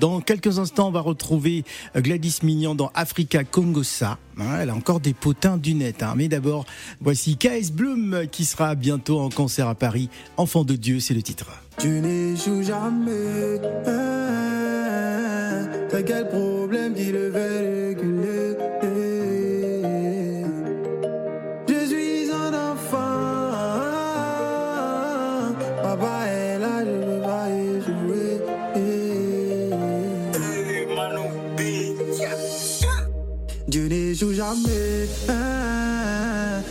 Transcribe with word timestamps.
Dans 0.00 0.20
quelques 0.20 0.58
instants, 0.58 0.88
on 0.88 0.92
va 0.92 1.00
retrouver 1.00 1.64
Gladys 1.96 2.38
Mignon 2.42 2.74
dans 2.74 2.90
Africa 2.94 3.42
Congosa. 3.44 4.18
Hein, 4.38 4.58
elle 4.60 4.70
a 4.70 4.74
encore 4.74 5.00
des 5.00 5.14
potins 5.14 5.56
du 5.56 5.74
net. 5.74 6.02
Hein. 6.02 6.14
Mais 6.16 6.28
d'abord, 6.28 6.66
voici 7.00 7.36
KS 7.36 7.72
Bloom 7.72 8.26
qui 8.30 8.44
sera 8.44 8.74
bientôt 8.74 9.20
en 9.20 9.28
concert 9.28 9.66
à 9.66 9.74
Paris. 9.74 10.08
Enfant 10.36 10.64
de 10.64 10.76
Dieu, 10.76 11.00
c'est 11.00 11.14
le 11.14 11.22
titre. 11.22 11.50
Tu 11.78 11.88
n'échoues 11.88 12.62
jamais. 12.62 13.60
T'as 15.90 16.02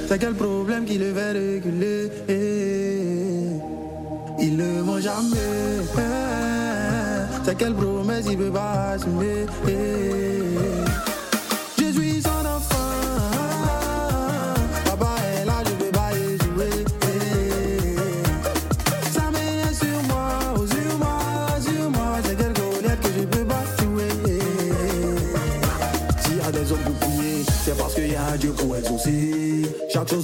T'as 0.07 0.17
quel 0.17 0.33
problème 0.33 0.85
qui 0.85 0.97
le 0.97 1.13
fait 1.13 1.31
réguler 1.31 2.09
Il 4.39 4.57
ne 4.57 4.81
ment 4.81 4.99
jamais. 4.99 5.37
T'as 7.45 7.53
quelle 7.53 7.75
promesse 7.75 8.25
il 8.29 8.37
peut 8.37 8.51
pas 8.51 8.95
assumer 8.95 9.45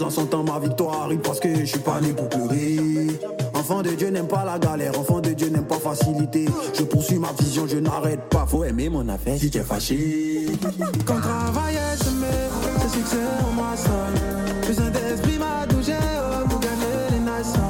En 0.01 0.09
son 0.09 0.25
temps, 0.25 0.43
ma 0.43 0.57
victoire 0.57 1.03
arrive 1.03 1.19
parce 1.19 1.39
que 1.39 1.53
je 1.53 1.65
suis 1.65 1.79
pas 1.79 2.01
né 2.01 2.13
pour 2.13 2.27
pleurer. 2.27 2.77
Enfant 3.53 3.83
de 3.83 3.91
Dieu 3.91 4.09
n'aime 4.09 4.27
pas 4.27 4.43
la 4.43 4.57
galère, 4.57 4.99
enfant 4.99 5.19
de 5.19 5.29
Dieu 5.29 5.49
n'aime 5.49 5.65
pas 5.65 5.77
facilité. 5.77 6.45
Je 6.73 6.83
poursuis 6.83 7.19
ma 7.19 7.31
vision, 7.39 7.67
je 7.67 7.77
n'arrête 7.77 8.21
pas. 8.29 8.45
Faut 8.47 8.63
aimer 8.63 8.89
mon 8.89 9.07
affaire 9.07 9.37
si 9.37 9.51
tu 9.51 9.59
es 9.59 9.61
fâché. 9.61 10.47
Quand 11.05 11.19
travail 11.19 11.75
est 11.75 12.03
semé, 12.03 12.25
le 12.83 12.89
succès 12.89 13.17
en 13.47 13.53
moi 13.53 13.75
seul. 13.77 14.67
Le 14.67 14.73
Saint-Esprit 14.73 15.37
m'a 15.37 15.67
touché 15.67 15.93
oh, 15.93 16.47
pour 16.49 16.59
gagner 16.59 17.11
les 17.11 17.19
nations. 17.19 17.61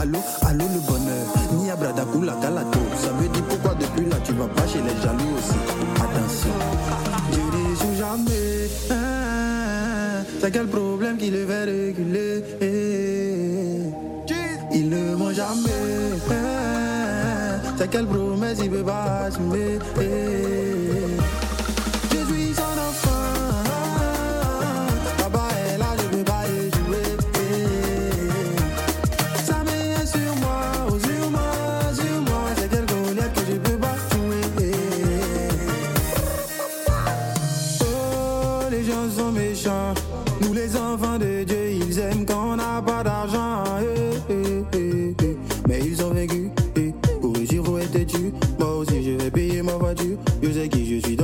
Allô, 0.00 0.18
allô 0.42 0.64
le 0.64 0.80
bonheur, 0.86 1.26
ni 1.60 1.70
à 1.70 1.76
Bradakula 1.76 2.34
Kalato. 2.40 2.78
Ça 3.02 3.08
veut 3.20 3.28
dire 3.28 3.42
pourquoi 3.48 3.74
depuis 3.74 4.08
là 4.08 4.16
tu 4.24 4.32
vas 4.34 4.46
pas 4.46 4.66
chez 4.68 4.78
les 4.80 5.02
jaloux 5.02 5.11
C'est 10.42 10.50
quel 10.50 10.66
problème 10.66 11.18
qui 11.18 11.30
le 11.30 11.46
réguler 11.46 12.42
Il 14.74 14.90
ne 14.90 15.14
ment 15.14 15.32
jamais. 15.32 15.70
C'est 17.76 17.88
quelle 17.88 18.06
promesse 18.06 18.58
il 18.60 18.68
peut 18.68 18.82
pas 18.82 19.26
assumer 19.28 19.78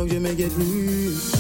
qui 0.09 0.15
je 0.15 0.21
m'inquiète 0.21 0.55
plus. 0.55 1.33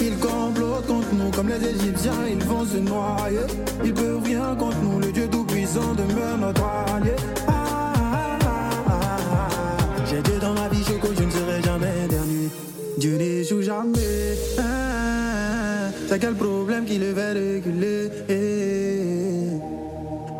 Ils 0.00 0.16
complotent 0.18 0.86
contre 0.86 1.14
nous 1.14 1.30
comme 1.30 1.48
les 1.48 1.64
Égyptiens, 1.68 2.12
ils 2.30 2.44
vont 2.44 2.64
se 2.64 2.78
noyer. 2.78 3.46
Ils 3.84 3.94
peuvent 3.94 4.22
rien 4.24 4.54
contre 4.58 4.78
nous, 4.82 4.98
le 5.00 5.12
Dieu 5.12 5.28
Tout-Puissant 5.30 5.94
demeure 5.94 6.38
notre 6.38 6.62
allié. 6.64 7.12
Ah, 7.48 7.92
ah, 8.04 8.38
ah. 8.88 9.48
J'ai 10.10 10.20
Dieu 10.22 10.38
dans 10.40 10.54
ma 10.54 10.68
vie, 10.68 10.82
choco, 10.84 11.08
je 11.16 11.22
ne 11.22 11.30
serai 11.30 11.62
jamais 11.62 12.08
dernier. 12.08 12.48
Dieu 12.98 13.16
n'échoue 13.16 13.62
jamais. 13.62 14.36
C'est 16.08 16.18
quel 16.18 16.34
problème 16.34 16.84
qui 16.84 16.98
le 16.98 17.10
reculer? 17.10 18.10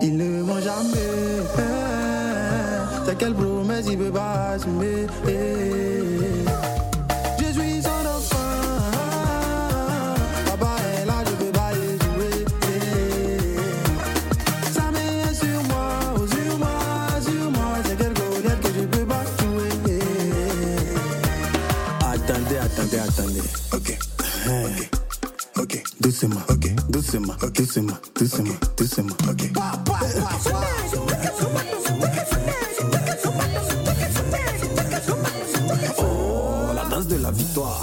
Il 0.03 0.17
ne 0.17 0.43
ment 0.43 0.61
jamais. 0.61 1.43
C'est 3.07 3.17
quelle 3.17 3.35
promesse 3.35 3.87
il 3.91 3.99
peut 3.99 4.11
pas 4.11 4.51
assumer? 4.55 5.07
Ok. 29.29 29.51
Oh, 35.99 36.73
la 36.75 36.85
danse 36.85 37.07
de 37.09 37.17
la 37.17 37.31
victoire. 37.31 37.83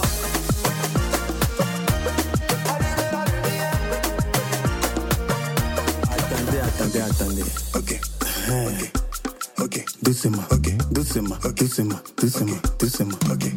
Attendez, 6.80 7.00
attendez. 7.00 7.44
Ok. 7.74 8.00
Ok. 8.48 8.92
Ok. 9.60 9.84
Doucement. 10.02 10.42
Ok. 10.50 10.76
Doucement. 10.90 11.36
Doucement. 11.56 12.00
Doucement. 12.16 12.60
Doucement. 12.78 13.18
Ok. 13.30 13.52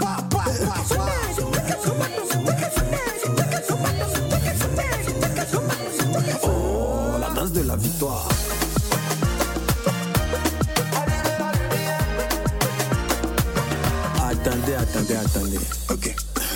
Attendez, 14.29 14.75
attendez, 14.75 15.16
attendez. 15.16 15.59
Ok. 15.89 16.16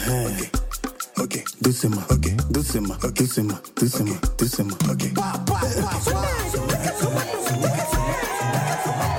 Eh. 0.09 0.25
Ok. 0.27 0.51
Ok. 1.19 1.43
Doucement. 1.61 2.01
Ok. 2.09 2.35
Doucement. 2.51 2.95
Ok. 3.03 3.13
Doucement. 3.13 3.59
Doucement. 3.79 4.19
Doucement. 4.37 4.77
Ok. 4.89 5.03
Eh. 5.03 5.11
La 7.61 9.16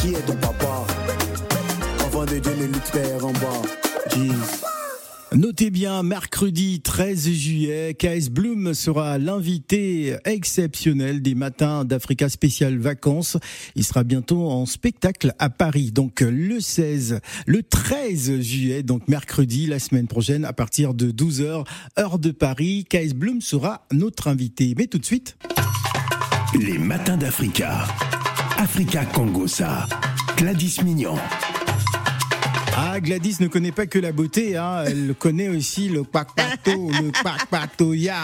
Qui 0.00 0.14
est 0.14 0.26
ton 0.26 0.34
papa. 0.34 0.84
De 2.26 2.38
Dieu 2.38 2.52
en. 3.22 3.32
Notez 5.36 5.70
bien, 5.70 6.02
mercredi 6.02 6.80
13 6.80 7.30
juillet, 7.30 7.94
KS 7.94 8.30
Bloom 8.30 8.74
sera 8.74 9.18
l'invité 9.18 10.16
exceptionnel 10.24 11.22
des 11.22 11.36
matins 11.36 11.84
d'Africa 11.84 12.28
Spécial 12.28 12.76
Vacances. 12.76 13.36
Il 13.76 13.84
sera 13.84 14.02
bientôt 14.02 14.50
en 14.50 14.66
spectacle 14.66 15.32
à 15.38 15.48
Paris. 15.48 15.92
Donc 15.92 16.22
le 16.22 16.58
16, 16.58 17.20
le 17.46 17.62
13 17.62 18.40
juillet, 18.40 18.82
donc 18.82 19.06
mercredi, 19.06 19.68
la 19.68 19.78
semaine 19.78 20.08
prochaine, 20.08 20.44
à 20.44 20.52
partir 20.52 20.92
de 20.92 21.12
12h, 21.12 21.64
heure 22.00 22.18
de 22.18 22.32
Paris, 22.32 22.84
KS 22.88 23.14
Bloom 23.14 23.40
sera 23.40 23.86
notre 23.92 24.26
invité. 24.26 24.74
Mais 24.76 24.88
tout 24.88 24.98
de 24.98 25.06
suite, 25.06 25.36
Les 26.54 26.78
matins 26.78 27.16
d'Africa. 27.16 27.86
Africa 28.58 29.04
Congosa. 29.06 29.86
Gladys 30.36 30.82
Mignon. 30.82 31.16
Ah, 32.74 33.00
Gladys 33.00 33.36
ne 33.40 33.48
connaît 33.48 33.70
pas 33.72 33.86
que 33.86 33.98
la 33.98 34.12
beauté, 34.12 34.56
hein. 34.56 34.84
elle 34.86 35.14
connaît 35.18 35.48
aussi 35.48 35.88
le 35.90 36.04
pakpato, 36.04 36.90
le 37.02 37.10
pakpatoya. 37.22 38.16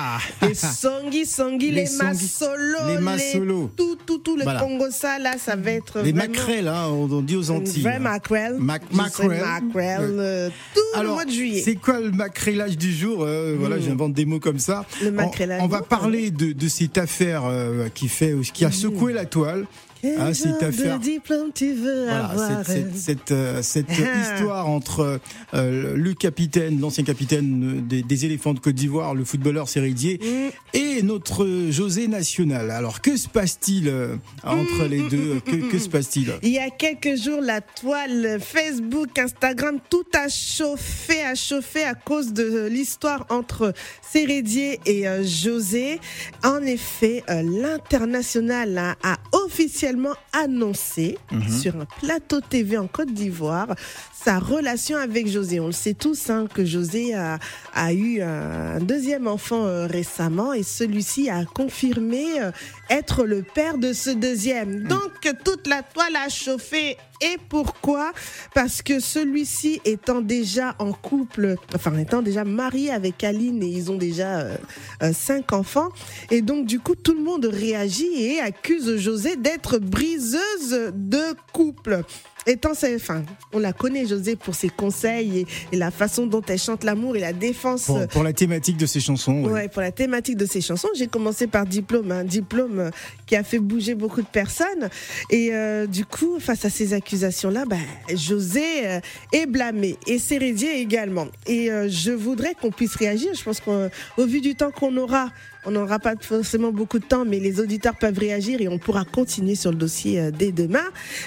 Les 0.42 0.54
songis, 0.54 1.26
songis, 1.26 1.70
les, 1.70 1.82
Les 1.82 1.86
songis, 1.86 2.04
massolos, 2.40 2.88
les 2.88 2.98
massolos. 2.98 3.70
tout, 3.76 3.96
tout, 4.06 4.18
tout, 4.18 4.36
le 4.36 4.44
Voilà. 4.44 4.60
Congo, 4.60 4.86
ça, 4.90 5.18
là, 5.18 5.32
ça 5.38 5.54
va 5.54 5.72
être 5.72 6.00
Les 6.00 6.12
vraiment 6.12 6.32
maquerelles, 6.32 6.68
hein, 6.68 6.86
on 6.88 7.20
dit 7.20 7.36
aux 7.36 7.50
Antilles. 7.50 7.82
vraie 7.82 7.96
hein. 7.96 8.00
maquerelle. 8.00 8.56
Mac- 8.58 8.90
maquerelle. 8.92 9.42
maquerelle, 9.44 10.16
euh, 10.18 10.48
tout 10.74 10.80
le 10.94 10.98
Alors, 11.00 11.14
mois 11.16 11.24
de 11.26 11.30
juillet. 11.30 11.60
c'est 11.62 11.76
quoi 11.76 12.00
le 12.00 12.10
macrélage 12.10 12.78
du 12.78 12.92
jour 12.92 13.24
Euh, 13.24 13.54
Voilà, 13.58 13.78
j'invente 13.78 14.14
des 14.14 14.24
mots 14.24 14.40
comme 14.40 14.58
ça. 14.58 14.86
Le 15.02 15.08
On-. 15.10 15.64
On, 15.64 15.66
va 15.68 15.82
parler 15.82 16.30
de, 16.30 16.52
de 16.52 16.68
cette 16.68 16.96
affaire 16.96 17.42
euh, 17.44 17.88
qui 17.94 18.08
fait, 18.08 18.34
qui 18.54 18.64
a 18.64 18.70
secoué 18.70 19.12
la 19.12 19.26
toile. 19.26 19.66
Hein, 20.04 20.32
cette 20.32 20.62
affaire. 20.62 20.98
de 20.98 21.02
diplôme 21.04 21.50
tu 21.54 21.72
veux 21.72 22.04
Voilà, 22.04 22.26
avoir 22.26 22.64
cette, 22.66 22.94
cette, 22.94 22.96
cette, 22.96 23.32
euh, 23.32 23.62
cette 23.62 23.86
Ah. 23.90 24.34
histoire 24.34 24.68
entre 24.68 25.20
euh, 25.54 25.94
le 25.96 26.14
capitaine, 26.14 26.80
l'ancien 26.80 27.02
capitaine 27.04 27.86
des, 27.86 28.02
des 28.02 28.24
éléphants 28.24 28.54
de 28.54 28.60
Côte 28.60 28.74
d'Ivoire, 28.76 29.14
le 29.14 29.24
footballeur 29.24 29.68
Sérédier, 29.68 30.20
Mm. 30.22 30.76
et 30.76 31.02
notre 31.02 31.46
José 31.70 32.06
national. 32.08 32.70
Alors 32.70 33.00
que 33.00 33.16
se 33.16 33.28
passe-t-il 33.28 33.88
euh, 33.88 34.16
entre 34.44 34.84
les 34.84 35.08
deux? 35.08 35.40
Que, 35.44 35.70
que 35.70 35.78
se 35.78 35.88
passe-t-il? 35.88 36.32
Il 36.42 36.50
y 36.50 36.58
a 36.58 36.70
quelques 36.70 37.16
jours, 37.16 37.40
la 37.40 37.60
toile 37.60 38.38
Facebook, 38.40 39.18
Instagram, 39.18 39.78
tout 39.90 40.04
a 40.14 40.28
chauffé, 40.28 41.22
a 41.22 41.34
chauffé 41.34 41.84
à 41.84 41.94
cause 41.94 42.32
de 42.32 42.66
l'histoire 42.66 43.26
entre 43.30 43.72
Sérédier 44.12 44.78
et 44.86 45.08
euh, 45.08 45.24
José. 45.24 45.98
En 46.44 46.62
effet, 46.62 47.24
euh, 47.30 47.42
l'international 47.42 48.76
a, 48.78 48.96
a 49.02 49.16
officiellement 49.32 49.87
annoncé 50.32 51.18
sur 51.48 51.76
un 51.76 51.86
plateau 52.00 52.40
TV 52.40 52.76
en 52.76 52.86
Côte 52.86 53.12
d'Ivoire 53.12 53.74
sa 54.12 54.38
relation 54.38 54.98
avec 54.98 55.28
José. 55.28 55.60
On 55.60 55.66
le 55.66 55.72
sait 55.72 55.94
tous 55.94 56.28
hein, 56.30 56.46
que 56.52 56.64
José 56.64 57.14
a, 57.14 57.38
a 57.74 57.92
eu 57.92 58.20
un 58.20 58.78
deuxième 58.80 59.26
enfant 59.26 59.64
euh, 59.64 59.86
récemment 59.86 60.52
et 60.52 60.62
celui-ci 60.62 61.30
a 61.30 61.44
confirmé 61.44 62.40
euh, 62.40 62.50
être 62.90 63.24
le 63.24 63.42
père 63.42 63.78
de 63.78 63.92
ce 63.92 64.10
deuxième. 64.10 64.84
Donc 64.84 65.28
toute 65.44 65.66
la 65.66 65.82
toile 65.82 66.16
a 66.16 66.28
chauffé. 66.28 66.96
Et 67.20 67.36
pourquoi? 67.48 68.12
Parce 68.54 68.80
que 68.80 69.00
celui-ci 69.00 69.80
étant 69.84 70.20
déjà 70.20 70.76
en 70.78 70.92
couple, 70.92 71.56
enfin 71.74 71.96
étant 71.98 72.22
déjà 72.22 72.44
marié 72.44 72.92
avec 72.92 73.24
Aline 73.24 73.62
et 73.62 73.66
ils 73.66 73.90
ont 73.90 73.96
déjà 73.96 74.38
euh, 74.38 74.56
euh, 75.02 75.12
cinq 75.12 75.52
enfants. 75.52 75.88
Et 76.30 76.42
donc 76.42 76.66
du 76.66 76.78
coup 76.78 76.94
tout 76.94 77.14
le 77.14 77.22
monde 77.22 77.46
réagit 77.46 78.22
et 78.22 78.40
accuse 78.40 78.96
José 78.98 79.36
d'être 79.36 79.78
briseuse 79.78 80.92
de 80.94 81.34
couple. 81.52 82.04
Étant, 82.46 82.70
enfin, 82.72 83.22
on 83.52 83.58
la 83.58 83.72
connaît 83.72 84.06
José 84.06 84.36
pour 84.36 84.54
ses 84.54 84.68
conseils 84.70 85.40
et, 85.40 85.46
et 85.72 85.76
la 85.76 85.90
façon 85.90 86.26
dont 86.26 86.42
elle 86.48 86.58
chante 86.58 86.84
l'amour 86.84 87.16
et 87.16 87.20
la 87.20 87.32
défense. 87.32 87.84
pour, 87.84 88.06
pour 88.08 88.22
la 88.22 88.32
thématique 88.32 88.76
de 88.76 88.86
ces 88.86 89.00
chansons. 89.00 89.44
ouais. 89.44 89.52
Ouais, 89.52 89.68
pour 89.68 89.82
la 89.82 89.92
thématique 89.92 90.36
de 90.36 90.46
ces 90.46 90.60
chansons, 90.60 90.88
j'ai 90.96 91.08
commencé 91.08 91.46
par 91.46 91.66
diplôme, 91.66 92.10
un 92.12 92.24
diplôme 92.24 92.78
euh, 92.78 92.90
qui 93.26 93.36
a 93.36 93.42
fait 93.42 93.58
bouger 93.58 93.94
beaucoup 93.94 94.22
de 94.22 94.26
personnes. 94.26 94.88
Et 95.30 95.50
euh, 95.52 95.86
du 95.86 96.04
coup, 96.04 96.38
face 96.40 96.64
à 96.64 96.70
ces 96.70 96.94
accusations-là, 96.94 97.64
bah, 97.66 97.76
José 98.14 98.62
euh, 98.86 99.00
est 99.32 99.46
blâmé 99.46 99.96
et 100.06 100.18
Sérédier 100.18 100.80
également. 100.80 101.26
Et 101.46 101.70
euh, 101.70 101.88
je 101.88 102.12
voudrais 102.12 102.54
qu'on 102.54 102.70
puisse 102.70 102.94
réagir. 102.96 103.30
Je 103.34 103.42
pense 103.42 103.60
qu'au 103.60 104.26
vu 104.26 104.40
du 104.40 104.54
temps 104.54 104.70
qu'on 104.70 104.96
aura, 104.96 105.30
on 105.68 105.72
n'aura 105.72 105.98
pas 105.98 106.14
forcément 106.18 106.72
beaucoup 106.72 106.98
de 106.98 107.04
temps, 107.04 107.26
mais 107.26 107.38
les 107.40 107.60
auditeurs 107.60 107.94
peuvent 107.96 108.18
réagir 108.18 108.60
et 108.62 108.68
on 108.68 108.78
pourra 108.78 109.04
continuer 109.04 109.54
sur 109.54 109.70
le 109.70 109.76
dossier 109.76 110.18
euh, 110.18 110.30
dès 110.30 110.50
demain. 110.50 110.84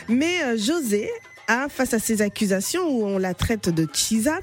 Mais 0.09 0.41
euh, 0.43 0.57
José, 0.57 1.09
a, 1.47 1.69
face 1.69 1.93
à 1.93 1.99
ces 1.99 2.21
accusations 2.23 2.87
où 2.89 3.05
on 3.05 3.19
la 3.19 3.33
traite 3.35 3.69
de 3.69 3.87
Chisa, 3.93 4.39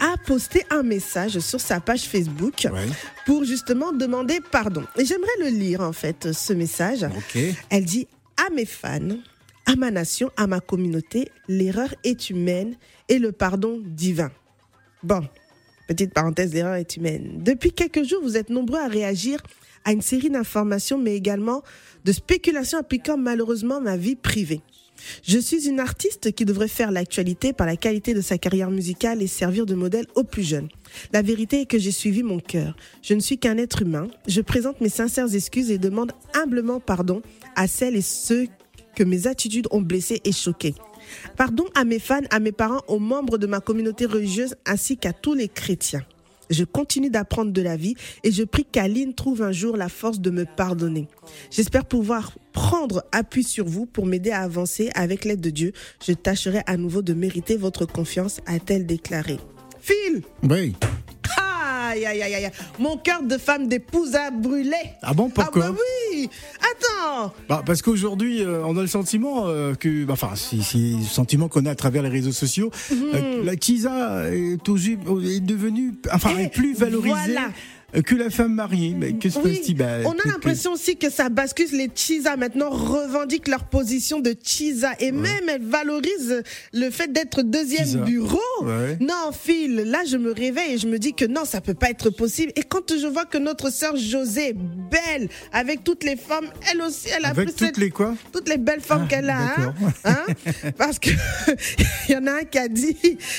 a 0.00 0.14
posté 0.26 0.64
un 0.70 0.82
message 0.82 1.38
sur 1.38 1.60
sa 1.60 1.80
page 1.80 2.02
Facebook 2.02 2.68
Ouais. 2.70 2.86
pour 3.24 3.44
justement 3.44 3.92
demander 3.92 4.40
pardon. 4.50 4.84
Et 4.98 5.04
j'aimerais 5.06 5.38
le 5.40 5.48
lire 5.48 5.80
en 5.80 5.92
fait, 5.92 6.32
ce 6.32 6.52
message. 6.52 7.06
Elle 7.70 7.84
dit 7.84 8.06
à 8.36 8.50
mes 8.50 8.66
fans, 8.66 9.16
à 9.66 9.76
ma 9.76 9.90
nation, 9.90 10.30
à 10.36 10.46
ma 10.46 10.60
communauté, 10.60 11.30
l'erreur 11.48 11.94
est 12.04 12.28
humaine 12.30 12.74
et 13.08 13.18
le 13.18 13.32
pardon 13.32 13.80
divin. 13.84 14.30
Bon, 15.02 15.22
petite 15.88 16.14
parenthèse, 16.14 16.54
l'erreur 16.54 16.74
est 16.74 16.96
humaine. 16.96 17.40
Depuis 17.42 17.72
quelques 17.72 18.04
jours, 18.04 18.22
vous 18.22 18.36
êtes 18.36 18.50
nombreux 18.50 18.78
à 18.78 18.86
réagir 18.86 19.42
à 19.84 19.92
une 19.92 20.02
série 20.02 20.30
d'informations, 20.30 20.98
mais 20.98 21.16
également 21.16 21.62
de 22.04 22.12
spéculations 22.12 22.78
impliquant 22.78 23.16
malheureusement 23.16 23.80
ma 23.80 23.96
vie 23.96 24.14
privée. 24.14 24.60
Je 25.22 25.38
suis 25.38 25.68
une 25.68 25.80
artiste 25.80 26.32
qui 26.32 26.44
devrait 26.44 26.68
faire 26.68 26.90
l'actualité 26.90 27.52
par 27.52 27.66
la 27.66 27.76
qualité 27.76 28.14
de 28.14 28.20
sa 28.20 28.36
carrière 28.36 28.70
musicale 28.70 29.22
et 29.22 29.26
servir 29.26 29.64
de 29.64 29.74
modèle 29.74 30.06
aux 30.14 30.24
plus 30.24 30.42
jeunes. 30.42 30.68
La 31.12 31.22
vérité 31.22 31.62
est 31.62 31.66
que 31.66 31.78
j'ai 31.78 31.92
suivi 31.92 32.22
mon 32.22 32.40
cœur. 32.40 32.76
Je 33.02 33.14
ne 33.14 33.20
suis 33.20 33.38
qu'un 33.38 33.56
être 33.58 33.82
humain. 33.82 34.08
Je 34.26 34.40
présente 34.40 34.80
mes 34.80 34.88
sincères 34.88 35.32
excuses 35.34 35.70
et 35.70 35.78
demande 35.78 36.12
humblement 36.34 36.80
pardon 36.80 37.22
à 37.56 37.66
celles 37.68 37.96
et 37.96 38.02
ceux 38.02 38.48
que 38.96 39.04
mes 39.04 39.26
attitudes 39.28 39.68
ont 39.70 39.80
blessés 39.80 40.20
et 40.24 40.32
choqués. 40.32 40.74
Pardon 41.36 41.64
à 41.74 41.84
mes 41.84 41.98
fans, 41.98 42.20
à 42.30 42.40
mes 42.40 42.52
parents, 42.52 42.82
aux 42.88 42.98
membres 42.98 43.38
de 43.38 43.46
ma 43.46 43.60
communauté 43.60 44.06
religieuse 44.06 44.54
ainsi 44.66 44.96
qu'à 44.96 45.12
tous 45.12 45.34
les 45.34 45.48
chrétiens. 45.48 46.04
Je 46.50 46.64
continue 46.64 47.10
d'apprendre 47.10 47.52
de 47.52 47.62
la 47.62 47.76
vie 47.76 47.94
et 48.24 48.32
je 48.32 48.42
prie 48.42 48.64
qu'Aline 48.64 49.14
trouve 49.14 49.42
un 49.42 49.52
jour 49.52 49.76
la 49.76 49.88
force 49.88 50.20
de 50.20 50.30
me 50.30 50.44
pardonner. 50.44 51.08
J'espère 51.50 51.84
pouvoir 51.84 52.32
prendre 52.52 53.04
appui 53.12 53.44
sur 53.44 53.66
vous 53.66 53.84
pour 53.86 54.06
m'aider 54.06 54.30
à 54.30 54.42
avancer 54.42 54.90
avec 54.94 55.24
l'aide 55.24 55.40
de 55.40 55.50
Dieu. 55.50 55.72
Je 56.06 56.12
tâcherai 56.12 56.62
à 56.66 56.76
nouveau 56.76 57.02
de 57.02 57.12
mériter 57.12 57.56
votre 57.56 57.84
confiance, 57.84 58.40
a-t-elle 58.46 58.86
déclaré. 58.86 59.38
Phil 59.80 60.22
Oui. 60.42 60.74
Aïe, 61.90 62.04
aïe, 62.04 62.22
aïe, 62.22 62.34
aïe. 62.34 62.50
Mon 62.78 62.96
cœur 62.98 63.22
de 63.22 63.38
femme 63.38 63.66
d'épouse 63.66 64.14
a 64.14 64.30
brûlé. 64.30 64.76
Ah 65.02 65.14
bon, 65.14 65.30
pourquoi? 65.30 65.66
Ah 65.66 65.70
bah 65.70 65.76
oui 65.78 66.07
Attends 66.26 67.32
Bah, 67.48 67.62
parce 67.64 67.82
qu'aujourd'hui, 67.82 68.42
euh, 68.42 68.62
on 68.64 68.76
a 68.76 68.80
le 68.80 68.86
sentiment 68.86 69.44
euh, 69.46 69.74
que, 69.74 70.04
bah, 70.04 70.14
enfin, 70.14 70.30
c'est 70.34 70.60
c'est 70.62 70.78
le 70.78 71.02
sentiment 71.04 71.48
qu'on 71.48 71.66
a 71.66 71.70
à 71.70 71.74
travers 71.74 72.02
les 72.02 72.08
réseaux 72.08 72.32
sociaux. 72.32 72.70
Mhm. 72.90 72.96
euh, 73.14 73.44
la 73.44 73.56
Kisa 73.56 74.30
est, 74.32 74.54
est 74.54 75.40
devenue, 75.40 75.94
enfin, 76.12 76.30
Eh, 76.38 76.44
est 76.44 76.48
plus 76.52 76.74
valorisée 76.74 77.10
voilà. 77.32 77.48
Euh, 77.96 78.02
que 78.02 78.14
la 78.14 78.30
femme 78.30 78.54
mariée. 78.54 78.94
Mais 78.96 79.14
que 79.14 79.28
se 79.30 79.38
Oui, 79.38 79.56
passe-t-il 79.56 79.76
Bah, 79.76 79.98
on 80.04 80.10
a 80.12 80.14
que- 80.22 80.28
l'impression 80.28 80.72
aussi 80.72 80.96
que 80.96 81.10
ça 81.10 81.28
bascule. 81.28 81.68
Les 81.72 81.90
Chisa 81.94 82.36
maintenant 82.36 82.70
revendiquent 82.70 83.48
leur 83.48 83.64
position 83.64 84.20
de 84.20 84.34
Chisa 84.42 84.90
et 85.00 85.12
même 85.12 85.48
elles 85.48 85.62
valorisent 85.62 86.42
le 86.72 86.90
fait 86.90 87.12
d'être 87.12 87.42
deuxième 87.42 87.84
Chisa. 87.86 87.98
bureau. 88.00 88.38
Ouais. 88.62 88.96
Non, 89.00 89.30
Phil, 89.32 89.76
là 89.86 90.00
je 90.06 90.16
me 90.16 90.32
réveille 90.32 90.74
et 90.74 90.78
je 90.78 90.86
me 90.86 90.98
dis 90.98 91.14
que 91.14 91.24
non, 91.24 91.44
ça 91.44 91.60
peut 91.60 91.74
pas 91.74 91.90
être 91.90 92.10
possible. 92.10 92.52
Et 92.56 92.62
quand 92.62 92.92
je 92.96 93.06
vois 93.06 93.24
que 93.24 93.38
notre 93.38 93.70
sœur 93.70 93.96
Josée, 93.96 94.54
belle, 94.54 95.28
avec 95.52 95.84
toutes 95.84 96.04
les 96.04 96.16
femmes, 96.16 96.46
elle 96.70 96.82
aussi, 96.82 97.08
elle 97.16 97.24
a 97.24 97.28
Avec 97.28 97.48
toutes 97.48 97.58
cette- 97.58 97.76
les 97.78 97.90
quoi? 97.90 98.14
toutes 98.32 98.48
les 98.48 98.58
belles 98.58 98.80
femmes 98.80 99.02
Ah, 99.04 99.08
qu'elle 99.08 99.30
a, 99.30 99.38
hein, 99.40 99.74
hein, 100.04 100.26
parce 100.76 100.98
que 100.98 101.10
il 102.08 102.12
y 102.14 102.16
en 102.16 102.26
a 102.26 102.32
un 102.40 102.44
qui 102.44 102.58
a 102.58 102.68
dit, 102.68 102.96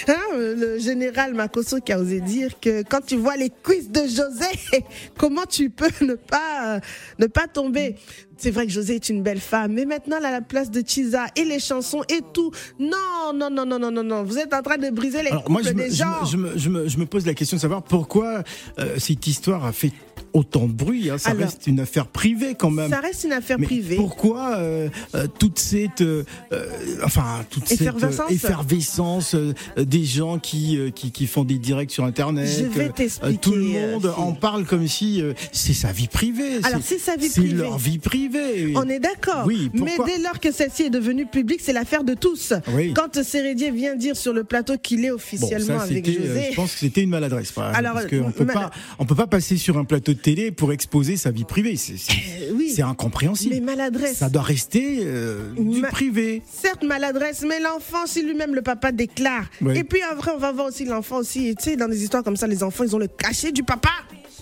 hein, 0.08 0.14
le 0.36 0.78
général 0.80 1.34
Makoso 1.34 1.80
qui 1.80 1.92
a 1.92 2.00
osé 2.00 2.22
dire 2.22 2.60
que 2.60 2.84
quand 2.84 3.02
tu 3.06 3.16
vois 3.16 3.36
les 3.38 3.50
cuisses 3.64 3.90
de 3.90 4.02
José, 4.02 4.39
comment 5.18 5.46
tu 5.46 5.70
peux 5.70 5.92
ne 6.02 6.16
pas 6.16 6.76
euh, 6.76 6.80
ne 7.18 7.28
pas 7.28 7.48
tomber? 7.48 7.96
C'est 8.40 8.52
vrai 8.52 8.66
que 8.66 8.72
José 8.72 8.96
est 8.96 9.10
une 9.10 9.22
belle 9.22 9.40
femme, 9.40 9.74
mais 9.74 9.86
maintenant 9.86 10.18
elle 10.20 10.26
a 10.26 10.32
la 10.32 10.42
place 10.42 10.72
de 10.72 10.82
Chisa 10.86 11.26
et 11.36 11.44
les 11.44 11.60
chansons 11.60 12.02
et 12.10 12.22
tout. 12.34 12.52
Non, 12.80 13.34
non, 13.36 13.50
non, 13.50 13.66
non, 13.66 13.80
non, 13.80 13.92
non, 13.92 14.04
non. 14.04 14.24
Vous 14.24 14.38
êtes 14.38 14.54
en 14.54 14.62
train 14.62 14.78
de 14.78 14.90
briser 14.90 15.22
les 15.24 15.30
Alors 15.30 15.50
moi, 15.50 15.62
je 15.64 15.70
des 15.72 15.90
je, 15.90 15.96
gens. 15.96 16.22
me, 16.22 16.26
je, 16.28 16.38
me, 16.38 16.58
je, 16.58 16.70
me, 16.70 16.88
je 16.88 16.98
me 16.98 17.06
pose 17.06 17.26
la 17.26 17.34
question 17.34 17.58
de 17.58 17.62
savoir 17.62 17.84
pourquoi 17.84 18.44
euh, 18.80 18.96
cette 18.98 19.28
histoire 19.28 19.66
a 19.66 19.72
fait 19.72 19.92
autant 20.34 20.68
de 20.68 20.74
bruit. 20.74 21.10
Hein. 21.10 21.18
Ça 21.18 21.32
Alors, 21.32 21.44
reste 21.44 21.66
une 21.68 21.80
affaire 21.80 22.08
privée 22.08 22.56
quand 22.58 22.70
même. 22.70 22.90
Ça 22.90 23.00
reste 23.00 23.24
une 23.24 23.34
affaire 23.34 23.58
Mais 23.60 23.66
privée. 23.66 23.96
Pourquoi 23.96 24.56
euh, 24.58 24.90
euh, 25.16 25.28
toute 25.40 25.58
cette, 25.60 26.04
enfin 27.04 27.46
toute 27.50 27.72
Effervescence. 27.72 28.28
cette 28.28 28.36
effervescence 28.36 29.36
des 29.78 30.04
gens 30.06 30.38
qui, 30.40 30.78
qui 30.94 31.12
qui 31.12 31.26
font 31.28 31.44
des 31.44 31.58
directs 31.58 31.92
sur 31.92 32.04
internet 32.04 32.48
Je 32.48 32.66
vais 32.66 32.90
t'expliquer, 32.90 33.38
tout 33.38 33.54
le 33.54 33.64
monde 33.64 34.14
en 34.18 34.34
parle 34.34 34.66
comme 34.66 34.88
si 34.88 35.22
c'est 35.52 35.74
sa 35.74 35.92
vie 35.92 36.08
privée. 36.08 36.60
Alors, 36.64 36.82
c'est 36.84 37.00
sa 37.00 37.16
vie 37.16 37.28
C'est 37.30 37.42
privée. 37.42 37.56
leur 37.58 37.78
vie 37.78 37.98
privée. 37.98 38.29
On 38.76 38.88
est 38.90 39.00
d'accord. 39.00 39.44
Oui, 39.46 39.70
mais 39.74 39.98
dès 40.06 40.18
lors 40.22 40.40
que 40.40 40.52
celle-ci 40.52 40.84
est 40.84 40.90
devenue 40.90 41.26
publique, 41.26 41.62
c'est 41.64 41.74
l'affaire 41.74 42.04
de 42.04 42.14
tous. 42.14 42.54
Oui. 42.74 42.94
Quand 42.94 43.22
Sérédier 43.24 43.72
vient 43.72 43.96
dire 43.96 44.16
sur 44.16 44.34
le 44.34 44.44
plateau 44.44 44.78
qu'il 44.78 45.04
est 45.06 45.10
Bon, 45.10 45.16
officiellement 45.16 45.80
ça, 45.80 45.84
avec 45.84 46.08
euh, 46.08 46.12
José. 46.14 46.48
je 46.52 46.56
pense 46.56 46.74
que 46.74 46.80
c'était 46.80 47.02
une 47.02 47.10
maladresse. 47.10 47.54
Alors, 47.58 47.94
parce 47.94 48.06
qu'on 48.08 48.32
peut 48.32 48.46
mal- 48.46 48.54
pas, 48.56 48.72
on 49.00 49.06
peut 49.06 49.16
pas 49.16 49.28
passer 49.28 49.58
sur 49.58 49.78
un 49.78 49.84
plateau 49.86 50.14
de 50.14 50.18
télé 50.20 50.52
pour 50.52 50.72
exposer 50.74 51.18
sa 51.18 51.32
vie 51.32 51.44
privée. 51.46 51.76
C'est, 51.76 51.94
Euh, 51.94 52.54
oui. 52.56 52.76
incompréhensible. 52.82 53.56
Mais 53.56 53.62
maladresse. 53.62 54.18
Ça 54.18 54.30
doit 54.30 54.42
rester 54.42 55.00
euh, 55.02 55.52
du 55.58 55.82
Ma- 55.82 55.90
privé. 55.90 56.42
Certes, 56.52 56.84
maladresse, 56.84 57.44
mais 57.48 57.60
l'enfant, 57.60 58.06
si 58.06 58.22
lui-même 58.24 58.54
le 58.56 58.62
papa 58.62 58.92
déclare. 58.92 59.46
Oui. 59.62 59.78
Et 59.78 59.84
puis 59.84 60.02
après, 60.02 60.32
on 60.32 60.38
va 60.38 60.52
voir 60.52 60.68
aussi 60.68 60.86
l'enfant 60.86 61.18
aussi. 61.18 61.56
Tu 61.58 61.64
sais, 61.72 61.76
dans 61.76 61.88
des 61.88 62.02
histoires 62.04 62.24
comme 62.24 62.36
ça, 62.38 62.48
les 62.48 62.64
enfants, 62.64 62.84
ils 62.84 62.96
ont 62.96 63.00
le 63.00 63.08
cachet 63.08 63.52
du 63.52 63.64
papa. 63.64 63.90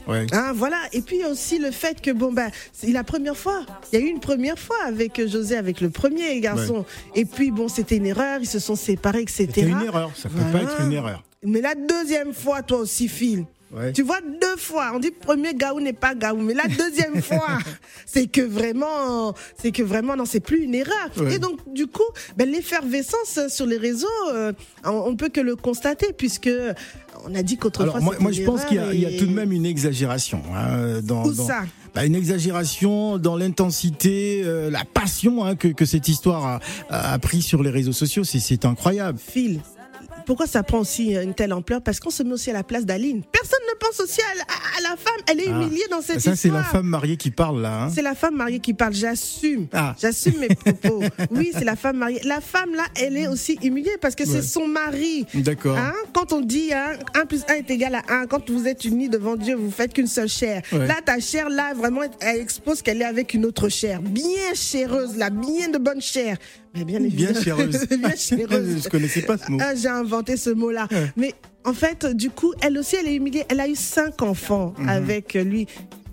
Ouais. 0.07 0.25
Hein, 0.31 0.53
voilà. 0.55 0.77
Et 0.93 1.01
puis 1.01 1.23
aussi 1.25 1.59
le 1.59 1.71
fait 1.71 2.01
que 2.01 2.11
bon 2.11 2.31
ben 2.31 2.49
c'est 2.73 2.87
la 2.91 3.03
première 3.03 3.35
fois. 3.37 3.65
Il 3.91 3.99
y 3.99 4.01
a 4.01 4.05
eu 4.05 4.09
une 4.09 4.19
première 4.19 4.57
fois 4.57 4.77
avec 4.85 5.19
euh, 5.19 5.27
José, 5.27 5.55
avec 5.57 5.81
le 5.81 5.89
premier 5.89 6.39
garçon. 6.39 6.85
Et 7.15 7.25
puis 7.25 7.51
bon, 7.51 7.67
c'était 7.67 7.97
une 7.97 8.05
erreur. 8.05 8.39
Ils 8.41 8.47
se 8.47 8.59
sont 8.59 8.75
séparés, 8.75 9.21
etc. 9.21 9.45
C'était 9.47 9.61
une 9.67 9.81
erreur, 9.81 10.11
ça 10.15 10.29
peut 10.29 10.35
Voilà. 10.37 10.65
pas 10.65 10.71
être 10.73 10.81
une 10.81 10.93
erreur. 10.93 11.23
Mais 11.43 11.61
la 11.61 11.75
deuxième 11.75 12.33
fois, 12.33 12.61
toi 12.63 12.79
aussi, 12.79 13.07
Phil. 13.07 13.45
Ouais. 13.69 13.91
Tu 13.91 14.01
vois, 14.01 14.21
deux 14.21 14.55
fois. 14.55 14.91
On 14.95 14.99
dit 14.99 15.11
premier 15.11 15.53
gaou 15.53 15.81
n'est 15.81 15.91
pas 15.91 16.15
gaou. 16.15 16.37
Mais 16.37 16.53
la 16.53 16.67
deuxième 16.67 17.21
fois, 17.21 17.57
c'est 18.05 18.27
que 18.27 18.39
vraiment, 18.39 19.33
c'est 19.61 19.71
que 19.73 19.83
vraiment, 19.83 20.15
non, 20.15 20.23
c'est 20.23 20.39
plus 20.39 20.63
une 20.63 20.73
erreur. 20.73 21.09
Ouais. 21.17 21.35
Et 21.35 21.39
donc, 21.39 21.59
du 21.73 21.85
coup, 21.85 22.07
ben, 22.37 22.49
l'effervescence 22.49 23.39
sur 23.49 23.65
les 23.65 23.75
réseaux, 23.77 24.07
euh, 24.31 24.53
on, 24.85 24.91
on 24.91 25.15
peut 25.17 25.27
que 25.27 25.41
le 25.41 25.57
constater 25.57 26.13
puisque 26.17 26.49
on 27.29 27.35
a 27.35 27.43
dit 27.43 27.57
qu'autrefois. 27.57 27.99
Moi, 27.99 28.15
moi 28.19 28.31
je 28.31 28.41
pense 28.43 28.65
qu'il 28.65 28.77
y, 28.77 28.79
a- 28.79 28.93
y 28.93 29.17
tout 29.17 29.25
de 29.25 29.33
même 29.33 29.51
une 29.51 29.65
exagération 29.65 30.41
hein, 30.55 30.99
dans, 31.03 31.25
Où 31.25 31.33
dans- 31.33 31.47
ça? 31.47 31.61
Bah, 31.95 32.05
une 32.05 32.15
exagération 32.15 33.17
dans 33.17 33.35
l'intensité, 33.35 34.41
euh, 34.43 34.69
la 34.69 34.83
passion 34.85 35.43
hein, 35.43 35.55
que, 35.55 35.67
que 35.69 35.85
cette 35.85 36.07
histoire 36.07 36.45
a, 36.45 36.59
a, 37.13 37.17
pris 37.19 37.41
sur 37.41 37.63
les 37.63 37.69
réseaux 37.71 37.91
sociaux. 37.93 38.23
C'est- 38.23 38.39
C'est 38.39 38.65
incroyable. 38.65 39.17
Phil. 39.19 39.61
Pourquoi 40.27 40.45
ça 40.45 40.61
prend 40.61 40.79
aussi 40.79 41.13
une 41.15 41.33
telle 41.33 41.53
ampleur? 41.53 41.81
Parce 41.81 41.99
qu'on 41.99 42.09
se 42.11 42.21
met 42.21 42.33
aussi 42.33 42.49
à 42.51 42.53
la 42.53 42.63
place 42.63 42.85
d'Aline. 42.85 43.23
Personne 43.31 43.59
ne 43.73 43.77
pense 43.79 43.99
aussi 44.01 44.19
à, 44.21 44.35
la- 44.35 44.43
à 44.43 44.91
la 44.91 44.97
femme. 44.97 45.21
Elle 45.31 45.39
est 45.39 45.47
Ah. 45.47 45.51
humiliée 45.61 45.85
dans 45.89 46.01
cette 46.01 46.19
Ça, 46.19 46.35
c'est 46.35 46.49
histoire. 46.49 46.57
la 46.57 46.63
femme 46.63 46.85
mariée 46.85 47.17
qui 47.17 47.31
parle 47.31 47.61
là. 47.61 47.83
hein. 47.85 47.91
C'est 47.95 48.01
la 48.01 48.13
femme 48.13 48.35
mariée 48.35 48.59
qui 48.59 48.73
parle, 48.73 48.93
j'assume. 48.93 49.67
Ah. 49.73 49.95
J'assume 49.99 50.37
mes 50.39 50.47
propos. 50.55 51.01
Oui, 51.31 51.51
c'est 51.53 51.63
la 51.63 51.75
femme 51.77 51.97
mariée. 51.97 52.19
La 52.25 52.41
femme, 52.41 52.75
là, 52.75 52.83
elle 53.01 53.15
est 53.17 53.27
aussi 53.27 53.57
humiliée 53.63 53.95
parce 54.01 54.15
que 54.15 54.23
Ouais. 54.23 54.29
c'est 54.29 54.41
son 54.41 54.67
mari. 54.67 55.25
D'accord. 55.33 55.77
Hein, 55.77 55.93
quand 56.13 56.33
on 56.33 56.41
dit 56.41 56.73
hein, 56.73 56.91
1 57.15 57.25
plus 57.25 57.43
1 57.49 57.53
est 57.55 57.71
égal 57.71 57.95
à 57.95 58.03
1, 58.09 58.27
quand 58.27 58.49
vous 58.49 58.67
êtes 58.67 58.83
unis 58.83 59.07
devant 59.09 59.37
Dieu, 59.37 59.55
vous 59.55 59.71
faites 59.71 59.93
qu'une 59.93 60.07
seule 60.07 60.27
chair. 60.29 60.61
Ouais. 60.73 60.85
Là, 60.87 60.95
ta 61.03 61.19
chair, 61.21 61.49
là, 61.49 61.73
vraiment, 61.73 62.01
elle 62.19 62.41
expose 62.41 62.81
qu'elle 62.81 63.01
est 63.01 63.05
avec 63.05 63.33
une 63.33 63.45
autre 63.45 63.69
chair. 63.69 64.01
Bien 64.01 64.53
chaireuse, 64.53 65.15
là, 65.15 65.29
bien 65.29 65.69
de 65.69 65.77
bonne 65.77 66.01
chair. 66.01 66.37
Mais 66.77 66.83
bien 66.85 66.99
Bien 66.99 67.33
chéreuse. 67.33 67.87
bien 67.89 68.09
je 68.15 68.89
connaissais 68.89 69.21
pas 69.23 69.37
ce 69.37 69.51
mot. 69.51 69.57
Ah, 69.61 69.73
J'ai 69.75 69.87
inventé 69.87 70.37
ce 70.37 70.49
mot-là. 70.51 70.87
Ouais. 70.91 71.11
Mais 71.17 71.33
en 71.65 71.73
fait, 71.73 72.05
du 72.05 72.29
coup, 72.29 72.53
elle 72.61 72.77
aussi, 72.77 72.95
elle 72.95 73.07
est 73.07 73.15
humiliée. 73.15 73.43
Elle 73.49 73.59
a 73.59 73.67
eu 73.67 73.75
cinq 73.75 74.21
enfants 74.21 74.73
Mhm. 74.77 74.89
avec 74.89 75.33
lui. 75.33 75.67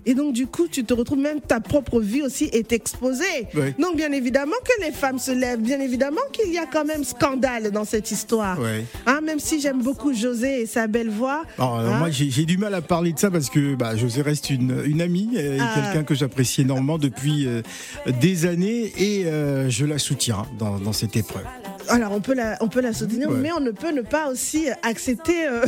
Et 0.05 0.13
donc, 0.13 0.33
du 0.33 0.45
coup, 0.47 0.67
tu 0.67 0.83
te 0.83 0.93
retrouves, 0.93 1.17
même 1.19 1.41
ta 1.41 1.59
propre 1.59 1.99
vie 1.99 2.21
aussi 2.21 2.45
est 2.53 2.71
exposée. 2.71 3.47
Donc, 3.79 3.95
bien 3.97 4.11
évidemment 4.11 4.55
que 4.63 4.85
les 4.85 4.91
femmes 4.91 5.19
se 5.19 5.31
lèvent. 5.31 5.61
Bien 5.61 5.79
évidemment 5.79 6.21
qu'il 6.31 6.53
y 6.53 6.57
a 6.57 6.65
quand 6.65 6.85
même 6.85 7.03
scandale 7.03 7.71
dans 7.71 7.85
cette 7.85 8.11
histoire. 8.11 8.59
Hein, 9.07 9.21
même 9.21 9.39
si 9.39 9.59
j'aime 9.59 9.81
beaucoup 9.81 10.13
José 10.13 10.61
et 10.61 10.65
sa 10.65 10.87
belle 10.87 11.09
voix. 11.09 11.43
Alors, 11.57 11.79
hein, 11.79 11.97
moi, 11.99 12.09
j'ai 12.11 12.45
du 12.45 12.57
mal 12.57 12.73
à 12.75 12.81
parler 12.81 13.13
de 13.13 13.19
ça 13.19 13.31
parce 13.31 13.49
que 13.49 13.75
bah, 13.75 13.95
José 13.95 14.21
reste 14.21 14.49
une, 14.49 14.81
une 14.85 15.01
amie, 15.01 15.31
euh, 15.35 15.55
et 15.57 15.59
Ah. 15.59 15.71
quelqu'un 15.75 16.03
que 16.03 16.13
j'apprécie 16.15 16.61
énormément 16.61 16.97
depuis 16.97 17.47
euh, 17.47 17.61
des 18.21 18.45
années 18.45 18.93
et 18.97 19.25
euh, 19.25 19.69
je 19.69 19.85
la 19.85 19.97
soutiens 19.97 20.45
dans, 20.59 20.77
dans 20.79 20.93
cette 20.93 21.15
épreuve. 21.15 21.43
Alors, 21.89 22.11
on 22.11 22.19
peut 22.21 22.33
la, 22.33 22.57
on 22.61 22.67
peut 22.67 22.81
la 22.81 22.93
soutenir, 22.93 23.29
Ouais. 23.29 23.37
mais 23.41 23.51
on 23.51 23.59
ne 23.59 23.71
peut 23.71 23.91
ne 23.91 24.01
pas 24.01 24.29
aussi 24.31 24.67
accepter 24.83 25.47
euh, 25.47 25.63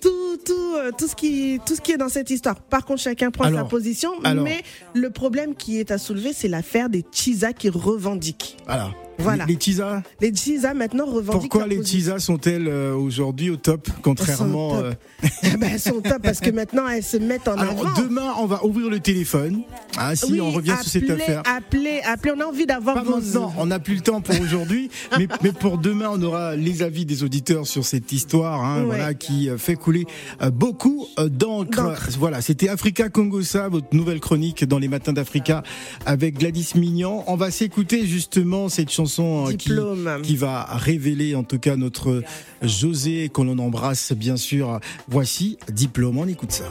tout, 0.00 0.36
tout, 0.44 0.52
euh, 0.76 0.90
tout, 0.96 1.06
ce 1.08 1.14
qui, 1.16 1.60
tout 1.66 1.74
ce 1.74 1.80
qui 1.80 1.92
est 1.92 1.96
dans 1.96 2.08
cette 2.08 2.30
histoire. 2.30 2.56
Par 2.56 2.84
contre, 2.84 3.00
chacun 3.02 3.30
prend 3.30 3.52
sa 3.52 3.64
position, 3.64 4.10
alors. 4.24 4.44
mais 4.44 4.62
le 4.94 5.10
problème 5.10 5.54
qui 5.54 5.78
est 5.78 5.90
à 5.90 5.98
soulever, 5.98 6.32
c'est 6.32 6.48
l'affaire 6.48 6.88
des 6.88 7.04
Chisa 7.12 7.52
qui 7.52 7.68
revendiquent. 7.68 8.56
Voilà. 8.66 8.90
Voilà. 9.18 9.46
Les, 9.46 9.56
Tisa, 9.56 10.02
Les 10.20 10.30
Chisa 10.34 10.74
maintenant 10.74 11.06
revendiquent 11.06 11.50
pourquoi 11.50 11.66
les. 11.66 11.80
Tisa 11.80 12.18
sont-elles 12.18 12.68
euh, 12.68 12.94
aujourd'hui 12.94 13.48
au 13.48 13.56
top, 13.56 13.88
contrairement 14.02 14.76
top. 14.76 14.84
euh, 14.84 15.28
Eh 15.42 15.56
ben, 15.56 15.70
elles 15.72 15.80
sont 15.80 16.02
top 16.02 16.18
parce 16.22 16.38
que 16.40 16.50
maintenant 16.54 16.86
elles 16.86 17.02
se 17.02 17.16
mettent 17.16 17.48
en 17.48 17.54
Alors 17.56 17.86
avant. 17.86 18.02
demain, 18.02 18.34
on 18.38 18.44
va 18.44 18.62
ouvrir 18.66 18.90
le 18.90 19.00
téléphone. 19.00 19.62
Ah 19.96 20.14
si, 20.14 20.32
Oui, 20.32 20.40
on 20.42 20.50
revient 20.50 20.74
sur 20.82 20.90
cette 20.90 21.08
affaire. 21.08 21.42
Appelez, 21.46 22.02
appelez, 22.04 22.34
on 22.36 22.40
a 22.40 22.44
envie 22.44 22.66
d'avoir 22.66 23.02
vos 23.02 23.16
maintenant, 23.16 23.54
on 23.56 23.64
n'a 23.64 23.78
plus 23.78 23.94
le 23.94 24.00
temps 24.02 24.20
pour 24.20 24.38
aujourd'hui, 24.38 24.90
mais, 25.18 25.28
mais 25.42 25.52
pour 25.52 25.78
demain, 25.78 26.10
on 26.12 26.22
aura 26.22 26.54
les 26.54 26.82
avis 26.82 27.06
des 27.06 27.22
auditeurs 27.24 27.66
sur 27.66 27.86
cette 27.86 28.12
histoire, 28.12 28.62
hein, 28.62 28.80
Ouais. 28.80 28.84
voilà, 28.84 29.14
qui 29.14 29.48
fait 29.56 29.76
couler 29.86 30.06
euh, 30.42 30.50
beaucoup 30.50 31.06
euh, 31.20 31.28
d'encre. 31.28 31.94
Voilà, 32.18 32.42
c'était 32.42 32.68
Africa 32.68 33.08
Congosa, 33.08 33.68
votre 33.68 33.94
nouvelle 33.94 34.18
chronique 34.18 34.64
dans 34.64 34.80
les 34.80 34.88
matins 34.88 35.12
d'Africa 35.12 35.62
avec 36.06 36.38
Gladys 36.38 36.72
Mignon. 36.74 37.22
On 37.28 37.36
va 37.36 37.52
s'écouter 37.52 38.04
justement 38.04 38.68
cette 38.68 38.90
chanson 38.90 39.46
euh, 39.46 39.52
qui, 39.52 40.36
va 40.36 40.64
révéler 40.64 41.36
en 41.36 41.44
tout 41.44 41.60
cas 41.60 41.76
notre 41.76 42.24
José, 42.62 43.28
qu'on 43.28 43.44
l'on 43.44 43.58
embrasse 43.58 44.12
bien 44.12 44.36
sûr. 44.36 44.80
Voici 45.06 45.56
Diplôme, 45.72 46.18
on 46.18 46.26
écoute 46.26 46.50
ça. 46.50 46.64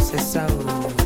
C'est 0.00 0.18
ça. 0.18 0.44
oh. 0.50 1.05